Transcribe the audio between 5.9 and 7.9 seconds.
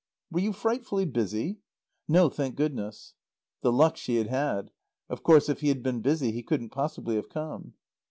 busy he couldn't possibly have come.